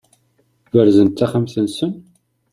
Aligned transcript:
Berzent-d 0.71 1.15
taxxamt-nsent? 1.19 1.95